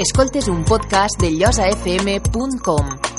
[0.00, 3.09] Escoltes un podcast de llosafm.com.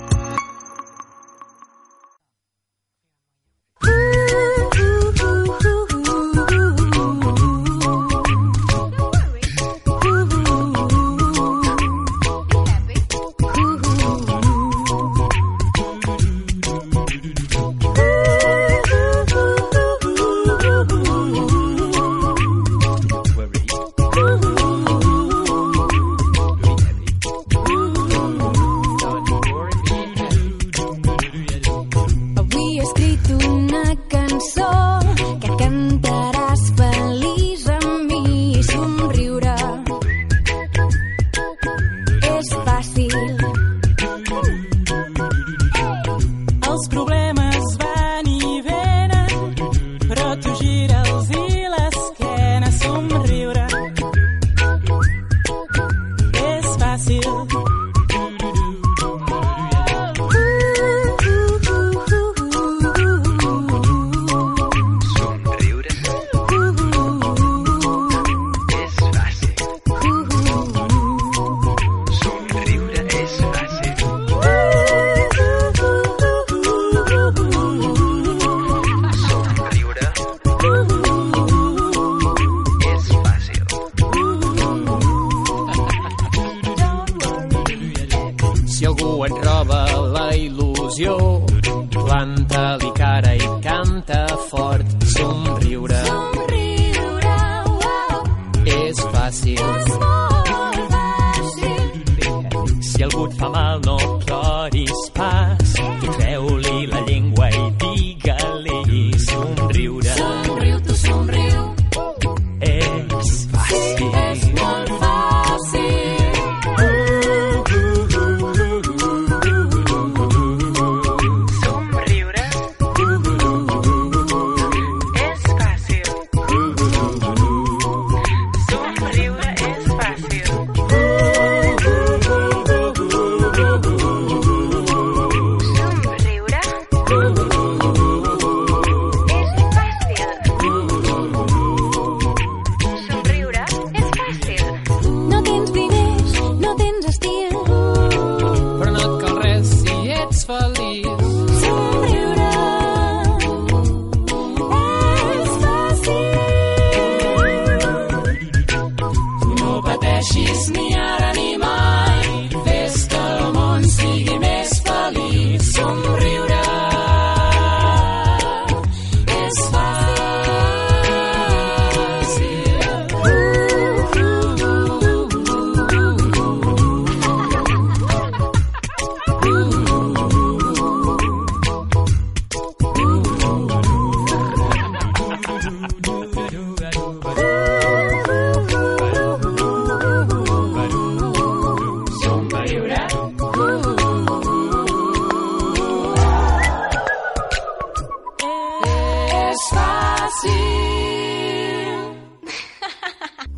[92.81, 94.85] planta-li cara i canta fort.
[95.05, 97.37] Somriure Somriure,
[97.67, 98.23] uau,
[98.65, 99.59] és fàcil.
[99.59, 102.81] és molt fàcil.
[102.81, 105.11] Si algú et fa mal, no ploris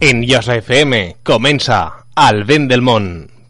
[0.04, 1.78] En Llosa FM comença
[2.20, 3.06] El vent del món,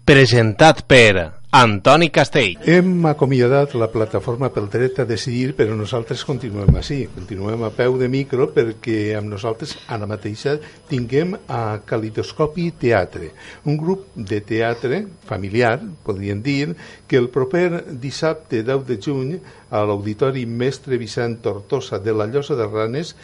[0.06, 1.24] presentat per
[1.58, 2.59] Antoni Castell.
[2.69, 7.97] Hem acomiadat la plataforma pel dret a decidir, però nosaltres continuem així, continuem a peu
[7.97, 10.59] de micro perquè amb nosaltres ara mateixa
[10.92, 13.31] tinguem a Calidoscopi Teatre,
[13.66, 16.75] un grup de teatre familiar, podríem dir,
[17.09, 19.40] que el proper dissabte 10 de juny
[19.74, 23.16] a l'Auditori Mestre Vicent Tortosa de la Llosa de Ranes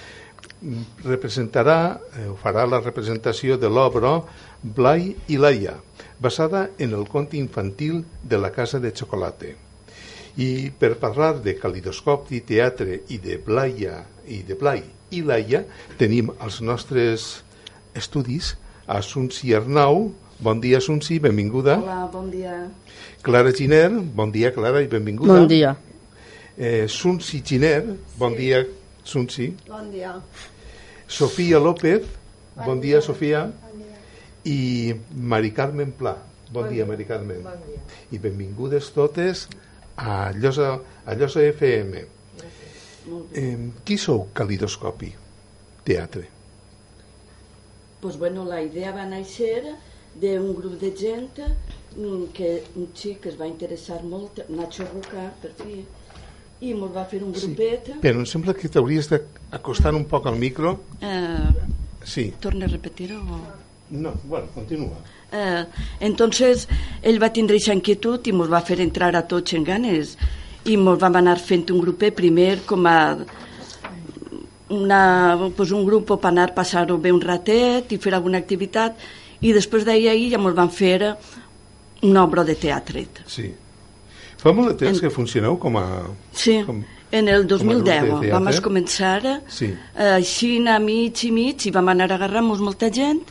[1.06, 4.20] representarà, eh, farà la representació de l'obra
[4.62, 5.78] Blai i Laia,
[6.20, 9.56] basada en el conte infantil de la Casa de Chocolate.
[10.38, 15.64] I per parlar de calidoscopi, teatre i de Blaia i de Blai i Laia,
[15.98, 17.44] tenim als nostres
[17.96, 18.56] estudis
[18.88, 20.12] a Sunsi Arnau.
[20.40, 21.80] Bon dia, Sunsi, benvinguda.
[21.80, 22.68] Hola, bon dia.
[23.22, 25.34] Clara Giner, bon dia, Clara, i benvinguda.
[25.34, 25.76] Bon dia.
[26.58, 27.84] Eh, Sunsi Giner,
[28.20, 28.64] bon dia,
[29.10, 29.50] Sunsi.
[29.68, 30.14] Bon dia.
[31.10, 32.06] Sofia López,
[32.66, 33.48] bon, dia, Sofia.
[34.46, 36.14] I Mari Carmen Pla,
[36.54, 37.42] bon, dia, Mari Carmen.
[37.44, 37.82] Bon dia.
[38.14, 39.48] I benvingudes totes
[39.98, 42.06] a Llosa, a Llosa FM.
[43.34, 45.10] Eh, qui sou Calidoscopi?
[45.84, 46.28] Teatre.
[48.00, 49.74] Pues bueno, la idea va néixer
[50.22, 55.26] d'un grup de gent mm, que un xic que es va interessar molt, Nacho Roca,
[55.42, 55.82] per fi,
[56.62, 57.94] i ens va fer un grupet.
[58.02, 60.80] Però em sembla que t'hauries d'acostar un poc al micro.
[61.02, 61.50] Eh,
[62.04, 62.34] Sí.
[62.40, 63.20] torna a repetir-ho?
[63.20, 64.98] o- No, bueno, continua.
[65.32, 65.66] Eh,
[66.00, 66.68] entonces
[67.02, 70.18] ell va tindre aquesta inquietud i ens va fer entrar a tots en ganes
[70.66, 73.18] i ens vam anar fent un grupet primer com a
[74.70, 78.96] una, pues un grup per anar passar-ho bé un ratet i fer alguna activitat
[79.42, 81.16] i després d'ahir ahir ja ens van fer
[82.04, 83.08] una obra de teatre.
[83.26, 83.50] Sí.
[84.40, 85.86] Fa molt de temps En- que funcioneu com a...
[86.32, 88.32] Sí, Com- en el com a grup de 2010 teatre?
[88.32, 89.66] vam començar Sí.
[89.96, 93.24] eh, així a mig i mig i vam anar agarrant-nos molta gent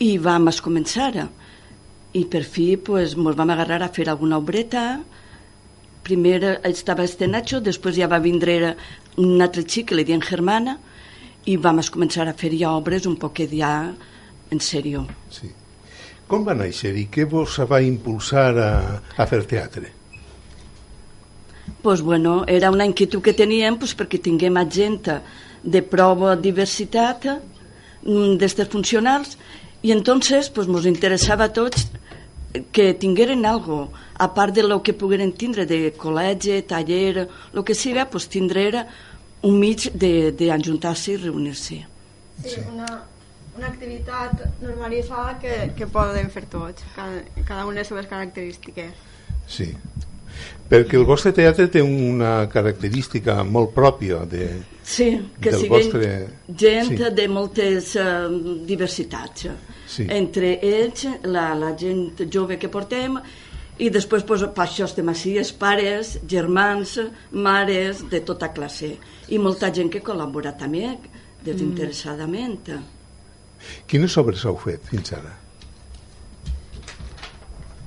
[0.00, 1.28] i vam començar
[2.14, 5.00] i per fi pues, ens vam agarrar a fer alguna obreta
[6.02, 8.74] primer estava este Nacho després ja va vindre
[9.18, 10.78] un altre xic que li diuen Germana
[11.46, 13.92] i vam començar a fer ja obres un poquet ja
[14.50, 15.50] en sèrio Sí.
[16.26, 18.70] Com va néixer i què vos va impulsar a,
[19.16, 19.92] a fer teatre?
[21.82, 25.08] Pues bueno, era una inquietud que teníem pues, perquè tinguem gent
[25.62, 29.36] de prou diversitat mm, d'estes funcionals
[29.82, 31.90] i entonces pues, ens interessava a tots
[32.70, 37.74] que tingueren algo a part de lo que pogueren tindre de col·legi, taller, el que
[37.74, 38.86] siga, pues, tindre
[39.42, 41.80] un mig d'ajuntar-se i reunir-se.
[42.44, 43.02] Sí, una,
[43.56, 48.92] una activitat normalitzada que, que poden fer tots, cada, cada una de les seves característiques.
[49.48, 49.72] Sí.
[50.72, 54.46] Perquè el vostre teatre té una característica molt pròpia de,
[54.82, 56.28] Sí, que del siguin vostre...
[56.48, 57.10] gent Sí.
[57.14, 58.26] de moltes uh,
[58.66, 59.46] diversitats.
[59.86, 60.06] Sí.
[60.10, 63.18] Entre ells, la, la gent jove que portem,
[63.78, 66.98] i després pues, estem així, els pares, germans,
[67.30, 68.96] mares, de tota classe.
[69.28, 70.98] I molta gent que col·labora també,
[71.44, 72.72] desinteressadament.
[73.86, 75.38] Quines obres heu fet fins ara?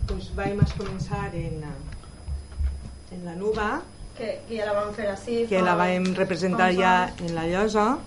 [0.07, 1.63] Doncs vam començar en,
[3.15, 3.81] en la Nuba,
[4.15, 5.41] Que, que ja la vam fer així.
[5.49, 7.97] que fa la vam representar ja en la llosa.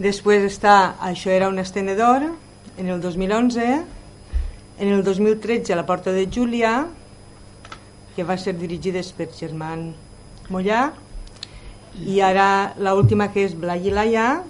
[0.00, 2.24] Després està Això era un estenedor,
[2.78, 3.66] en el 2011.
[4.80, 6.86] En el 2013 La porta de Júlia,
[8.16, 9.90] que va ser dirigides per Germán
[10.48, 10.86] Mollà.
[12.00, 14.42] I ara l'última que és Blai i Laia,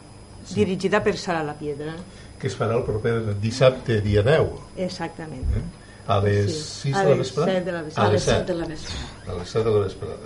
[0.54, 1.96] dirigida per Sara la Piedra.
[2.38, 4.54] Que es farà el proper dissabte, dia 10.
[4.86, 5.50] Exactament.
[5.56, 5.64] Eh?
[6.06, 6.90] A les Sí.
[6.92, 7.52] 6 A de la les vesprada?
[7.52, 8.08] set de la vesprada.
[8.08, 9.06] A les les set 7 de la vesprada.
[9.28, 10.16] A les 7 de la vesprada.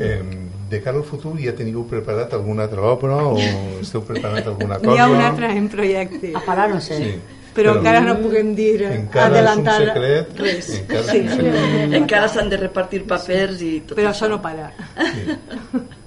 [0.00, 0.22] Eh,
[0.70, 3.36] de cara al futur ja teniu preparat alguna altra obra o
[3.80, 4.90] esteu preparant alguna cosa?
[4.90, 6.32] N'hi ha una altra en projecte.
[6.34, 6.96] A parar no sé.
[6.98, 7.20] Sí.
[7.54, 10.38] però, encara no puguem dir Encara adelantar és un secret.
[10.40, 10.70] res.
[10.80, 11.18] Encara Sí.
[11.20, 11.92] un secret.
[11.94, 14.72] Encara s'han de repartir papers i tot Però això no para.
[14.96, 15.36] Sí.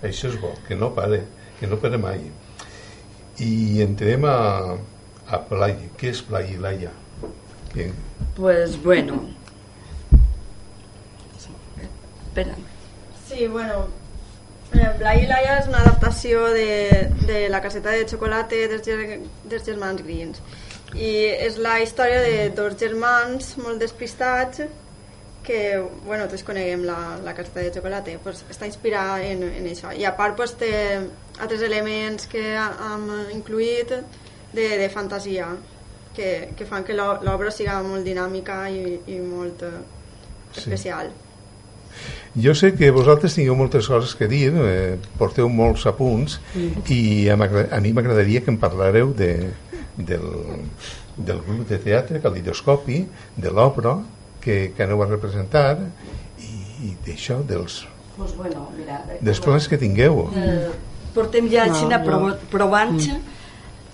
[0.04, 1.22] Això és bo, que no pare,
[1.58, 2.20] que no pare mai.
[3.40, 4.76] I entrem a,
[5.30, 5.78] a Blai.
[5.98, 6.92] Què és Blai i Laia?
[7.74, 7.92] Que,
[8.36, 9.26] Pues bueno.
[12.28, 12.56] Espera.
[13.28, 13.88] Sí, bueno,
[14.74, 19.24] eh, Blai i Laia és una adaptació de, de la caseta de xocolata dels, ger-
[19.50, 20.42] dels germans Grins.
[20.96, 21.10] I
[21.48, 24.62] és la història de dos germans molt despistats
[25.48, 25.60] que,
[26.06, 29.92] bueno, tots coneguem la, la caseta de xocolata, pues, està inspirada en, en això.
[29.96, 30.72] I a part pues, té
[31.40, 33.92] altres elements que hem incluït
[34.54, 35.50] de, de fantasia
[36.18, 39.72] que, que fan que l'o- l'obra siga molt dinàmica i, i molt eh,
[40.58, 40.62] Sí.
[40.64, 41.10] especial.
[42.38, 46.40] jo sé que vosaltres tingueu moltes coses que dir, eh, porteu molts apunts
[46.90, 49.32] i a, m'agra- a mi m'agradaria que em parlareu de,
[49.98, 50.28] del,
[51.18, 53.00] del grup de teatre Calidoscopi,
[53.36, 53.96] de l'obra
[54.42, 55.78] que, que aneu a representar
[56.40, 57.84] i, i d'això, dels,
[58.18, 60.30] Pues bueno, mira, eh, dels plans que tingueu.
[60.38, 60.70] eh,
[61.14, 62.36] portem ja No, no.
[62.50, 63.02] provant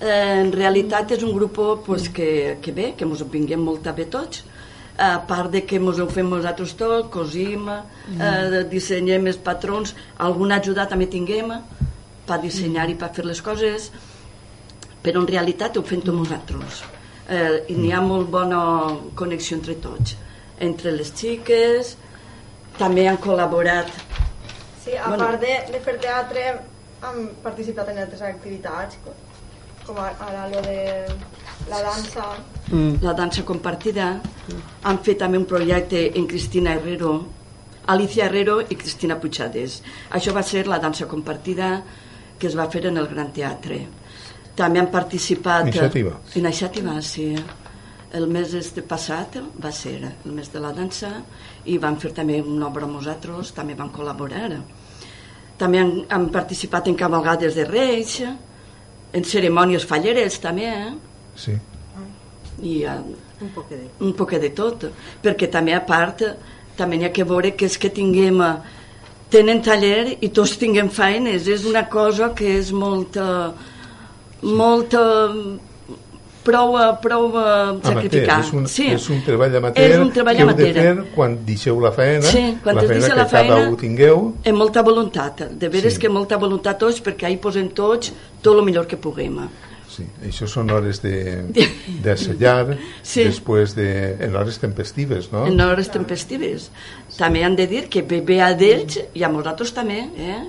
[0.04, 4.06] eh, en realitat és un grup pues, que, que bé, que ens vinguem molt bé
[4.12, 4.44] tots
[4.98, 10.60] a part de que ens ho fem nosaltres tot, cosim, eh, dissenyem els patrons, alguna
[10.62, 11.50] ajuda també tinguem
[12.28, 13.90] per dissenyar i per fer les coses,
[15.04, 16.84] però en realitat ho fem tot nosaltres.
[17.28, 18.60] Eh, I n'hi ha molt bona
[19.16, 20.16] connexió entre tots,
[20.60, 21.96] entre les xiques,
[22.78, 23.90] també han col·laborat
[24.84, 25.26] Sí, a Bueno.
[25.26, 26.42] part de, de fer teatre,
[27.08, 28.98] hem participat en altres activitats,
[29.86, 31.06] com ara lo de
[31.70, 32.26] la dansa.
[33.02, 34.22] la dansa compartida.
[34.84, 37.14] Han fet també un projecte en Cristina Herrero,
[37.88, 39.82] Alicia Herrero i Cristina Puigades.
[40.12, 41.84] Això va ser la dansa compartida
[42.40, 43.82] que es va fer en el Gran Teatre.
[44.56, 45.68] També han participat...
[45.68, 46.16] Iniciativa.
[46.34, 47.36] En iniciativa, sí.
[48.14, 51.10] El mes este passat va ser el mes de la dansa
[51.66, 54.52] i van fer també una obra amb nosaltres, també van col·laborar.
[55.58, 58.20] També han, han participat en cavalgades de Reis,
[59.14, 60.94] en cerimònies falleres també, eh?
[61.36, 61.58] Sí.
[62.62, 62.98] i eh,
[63.44, 63.80] Un poc de...
[64.06, 64.86] un poc de tot,
[65.24, 66.22] perquè també a part
[66.78, 68.54] també n'hi ha que veure que és que tinguem eh,
[69.34, 73.52] tenen taller i tots tinguem feines, és una cosa que és molt eh,
[74.44, 74.96] molt
[76.44, 78.40] prou, eh, prou eh, sacrificar.
[78.44, 78.88] és un, sí.
[78.94, 82.22] és un treball amateur És un treball que heu de fer quan deixeu la feina,
[82.22, 84.34] Sí, quan la feina que la feina, cada un tingueu.
[84.46, 86.00] amb molta voluntat, de veres Sí.
[86.02, 89.40] que molta voluntat tots, perquè ahí posem tots tot el millor que puguem.
[89.94, 91.44] Sí, això són hores de-
[92.02, 93.24] d'assallar, Sí.
[93.24, 95.46] després de, en hores tempestives, no?
[95.46, 96.72] En hores tempestives.
[97.18, 100.44] També han de dir que bé, bé a d'ells i a nosaltres també, eh?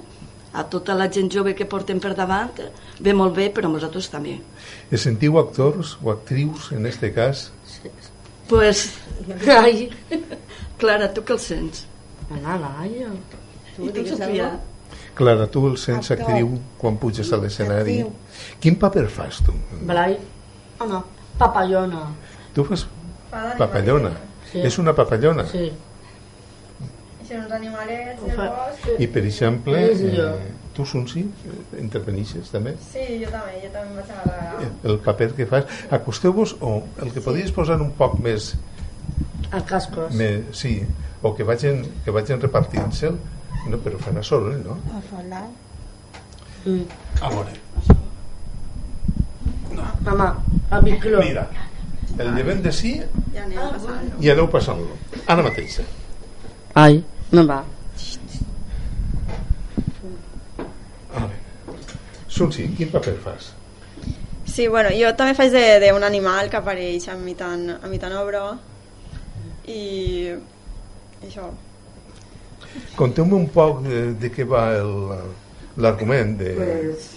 [0.54, 2.60] A tota la gent jove que portem per davant,
[3.00, 4.38] ve molt bé, però a nosaltres també.
[4.90, 7.50] Es sentiu actors o actrius, en este cas?
[8.48, 8.86] Pues,
[9.60, 9.88] ai,
[10.78, 11.86] Clara, tu què el sents?
[12.30, 13.10] Ana, Laia.
[13.78, 14.52] I tu, Sofia?
[15.14, 18.00] Clara, tu el sents actriu quan puges a l'escenari.
[18.62, 19.54] Quin paper fas, tu?
[19.86, 20.16] Blai.
[20.78, 21.04] Ah, no.
[21.38, 22.08] Papallona.
[22.54, 22.86] Tu fas
[23.34, 24.12] Fa papallona.
[24.50, 24.62] Sí.
[24.62, 25.44] És una papallona.
[25.50, 25.66] Sí.
[27.28, 28.88] Són uns animalets del bosc.
[28.98, 31.24] I, per exemple, Sí, sí, eh, tu, Sunsi,
[31.80, 32.74] intervenixes també?
[32.84, 34.66] Sí, jo també, jo també em vaig agradar.
[34.66, 35.64] El, el paper que fas.
[35.98, 38.52] Acosteu-vos, o el que podries posar un poc més...
[39.54, 40.14] A cascos.
[40.18, 40.80] més sí,
[41.22, 43.18] o que vagin, que vagin repartint-se'l,
[43.70, 44.78] no, però a soroll, no?
[46.64, 46.82] Mm.
[47.20, 47.52] A veure,
[50.04, 51.20] Mama, a micro.
[51.20, 51.48] mira,
[52.18, 53.00] el llevem de sí
[53.32, 54.10] passant.
[54.20, 54.96] i aneu passant-lo.
[55.26, 55.80] Ara mateix.
[56.74, 57.02] Ai,
[57.34, 57.62] no va.
[62.28, 63.52] Sunsi, quin paper fas?
[64.46, 68.12] Sí, bueno, jo també faig d'un animal que apareix a mi tan, a mi tan
[68.18, 68.42] obra
[69.70, 70.32] i
[71.24, 71.48] això.
[72.98, 75.30] Conteu-me un poc de, de què va el-
[75.76, 77.08] l'argument de, Pues,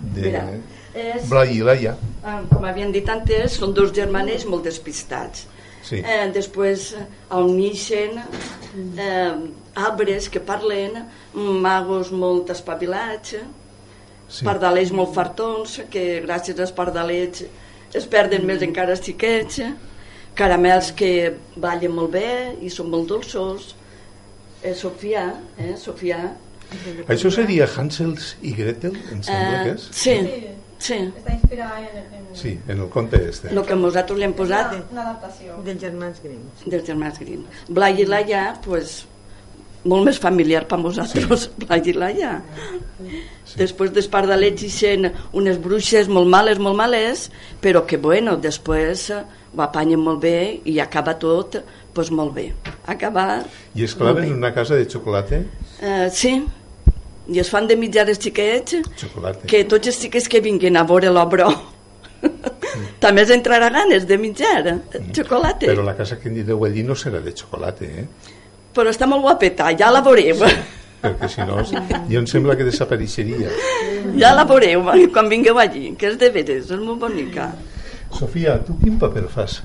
[0.00, 0.44] de mira,
[0.94, 1.94] és- Blai i Laia.
[2.24, 5.46] Ah, com havien dit antes, són dos germanets molt despistats.
[5.82, 6.02] Sí.
[6.04, 8.18] Eh, després, eh, on neixen
[8.98, 9.32] eh,
[9.74, 13.34] arbres que parlen, magos molt espavilats,
[14.30, 14.44] Sí.
[14.46, 17.42] pardalets molt fartons, que gràcies als pardalets
[17.94, 19.60] es perden més encara els xiquets,
[20.38, 23.74] caramels que ballen molt bé i són molt dolços.
[24.62, 25.24] Eh, Sofia,
[25.58, 26.36] eh, Sofia...
[27.08, 29.88] Això seria Hansels i Gretel, em sembla que Eh, és?
[29.90, 30.14] sí,
[30.80, 30.98] sí.
[31.20, 33.50] Està inspirada en, en Sí, en el conte este.
[33.50, 35.56] El que nosaltres li hem posat una, una adaptació.
[35.66, 36.44] Dels germans Grimm.
[36.66, 37.46] dels germans Grimm.
[37.68, 39.00] Blai i Laia, pues,
[39.84, 41.64] molt més familiar per nosaltres, sí.
[41.64, 42.36] Blai i Laia.
[43.00, 43.58] Sí.
[43.58, 47.28] Després dels pardalets hi sent unes bruixes molt males, molt males,
[47.60, 51.58] però que, bueno, després eh, ho apanyen molt bé i acaba tot
[51.94, 52.52] pues, molt bé.
[52.86, 53.42] Acaba...
[53.74, 55.42] I es claven en una casa de xocolata?
[55.80, 56.36] Eh, sí,
[57.30, 59.46] i es fan de mitjar els xiquets Xocolata.
[59.46, 61.46] que tots els xiquets que vinguin a veure l'obra
[63.04, 64.76] també els entrarà ganes de menjar eh,
[65.16, 65.70] xocolata.
[65.70, 68.04] Però la casa que en direu allí no serà de xocolata, eh?
[68.74, 70.44] però està molt guapeta, ja la veureu.
[71.00, 73.48] Perquè si no, jo em sembla que desapareixeria.
[74.20, 74.84] Ja la veureu
[75.14, 77.48] quan vingueu allí, que és de veres, és molt bonica.
[78.12, 79.60] Sofia, tu quin paper fas?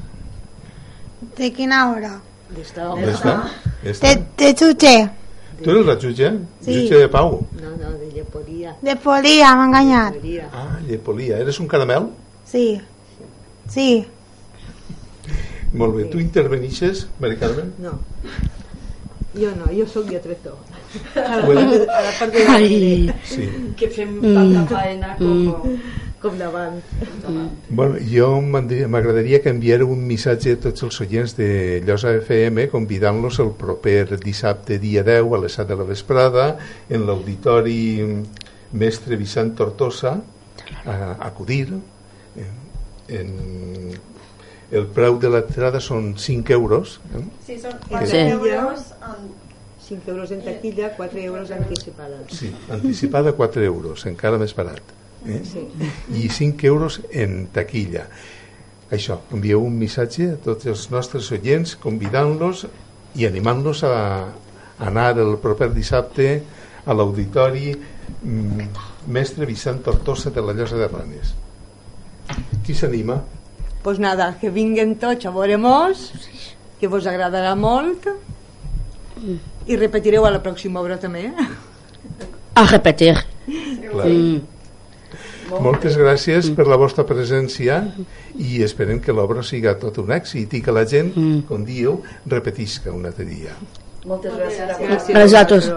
[1.35, 2.13] ¿De quina hora?
[2.55, 3.35] D'esta D'esta?
[3.81, 4.15] De, Esta?
[4.37, 4.95] de jutge.
[5.63, 6.31] Tu eres la jutge?
[6.61, 6.73] Sí.
[6.81, 7.45] Jutge de pau?
[7.61, 8.75] No, no, de lleporia.
[8.81, 10.15] De polia, m'ha enganyat.
[10.53, 11.37] Ah, llepolia.
[11.39, 12.09] Eres un caramel?
[12.45, 12.81] Sí.
[13.69, 14.05] Sí.
[15.73, 16.05] Molt bé.
[16.05, 17.73] Tu intervenixes, Mari Carmen?
[17.79, 17.99] No.
[19.35, 20.57] Jo no, jo sóc lletretó.
[21.15, 21.61] A la, Bueno.
[21.61, 23.13] part de, a la part de Ai.
[23.25, 23.49] Sí.
[23.75, 24.33] Que fem Mm.
[24.33, 25.75] tanta faena com...
[26.21, 26.79] com davant.
[27.69, 33.37] Bueno, jo m'agradaria que enviareu un missatge a tots els oients de Llosa FM convidant-los
[33.43, 36.47] el proper dissabte dia 10 a les 7 de la vesprada
[36.89, 37.79] en l'auditori
[38.73, 40.15] Mestre Vicent Tortosa
[40.85, 42.51] a acudir en,
[43.07, 43.29] en
[44.71, 47.21] el preu de l'entrada són 5 euros eh?
[47.45, 48.17] Sí, són En 4 Sí.
[48.33, 49.29] euros en
[49.85, 52.17] 5 euros en taquilla, 4 euros anticipada.
[52.33, 54.81] sí, anticipada 4 euros encara més barat
[55.27, 55.41] eh?
[55.43, 55.67] Sí.
[56.23, 58.07] i 5 euros en taquilla
[58.91, 62.65] això, envieu un missatge a tots els nostres oients convidant-los
[63.15, 63.95] i animant-los a
[64.85, 66.29] anar el proper dissabte
[66.85, 68.67] a l'auditori mm,
[69.07, 71.33] Mestre Vicent Tortosa de la Llosa de Ranes
[72.65, 73.21] qui s'anima?
[73.83, 76.09] Pues nada, que vinguen tots a veure-mos,
[76.79, 78.07] que vos agradarà molt
[79.69, 81.29] i repetireu a la pròxima obra també.
[82.55, 83.13] A repetir.
[83.45, 84.09] Clar.
[84.09, 84.54] Mm.
[85.49, 87.79] Moltes gràcies per la vostra presència
[88.41, 91.11] i esperem que l'obra siga tot un èxit i que la gent,
[91.47, 93.53] com dieu, repetisca un altre dia.
[94.05, 95.07] Moltes gràcies.
[95.09, 95.69] Gràcies a tots.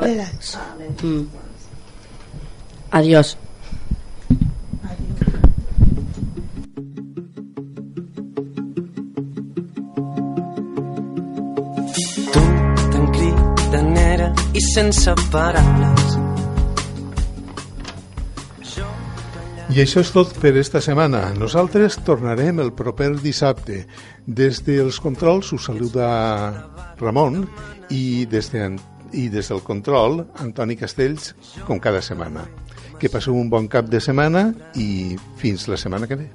[1.03, 1.25] Mm.
[2.91, 3.37] Adiós.
[12.33, 12.45] Tu
[12.93, 16.08] tan cridanera i sense paraules.
[19.79, 21.21] Això és tot per esta setmana.
[21.39, 23.85] Nosaltres tornarem el proper dissabte.
[24.27, 26.09] Des dels controls us saluda
[26.99, 27.45] Ramon
[27.95, 28.65] i des, de,
[29.13, 31.31] i des del control Antoni Castells,
[31.69, 32.43] com cada setmana.
[32.99, 36.29] Que passeu un bon cap de setmana i fins la setmana que ve.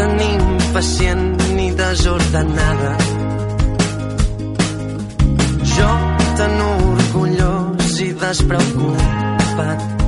[0.00, 2.96] tan impacient ni desordenada.
[5.76, 5.92] Jo
[6.40, 9.99] tan orgullós i despreocupat.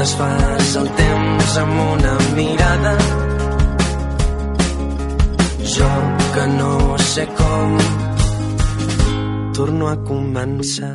[0.00, 2.92] Desfas el temps amb una mirada.
[5.72, 5.88] Jo
[6.34, 6.70] que no
[7.06, 7.74] sé com
[9.58, 10.94] torno a començar.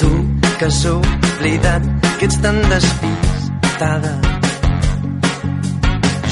[0.00, 0.12] Tu
[0.60, 4.14] que has oblidat que ets tan despistada.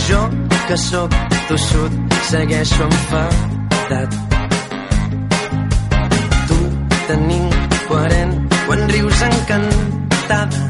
[0.06, 0.22] Jo
[0.70, 1.18] que sóc
[1.50, 4.16] tossut segueixo enfadat.
[6.48, 6.58] Tu
[7.10, 10.60] tan incoherent quan rius encantada.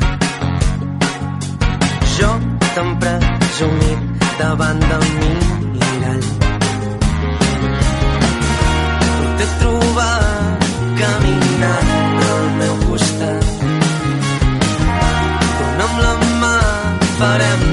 [2.17, 2.31] Jo
[2.75, 4.01] tan presumit
[4.39, 6.25] davant del mirall.
[9.03, 10.67] Tu t'he trobat
[11.01, 11.91] caminant
[12.33, 13.45] al meu costat.
[15.59, 16.57] Dona'm la mà,
[17.19, 17.72] farem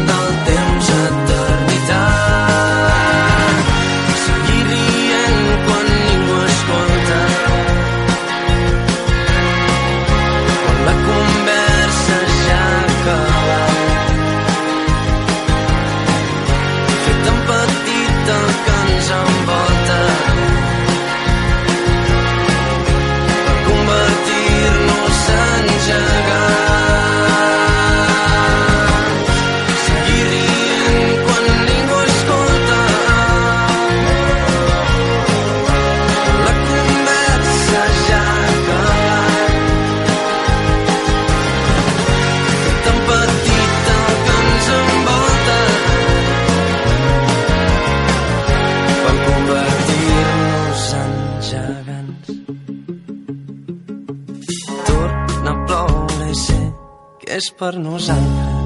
[57.59, 58.58] per nosaltres.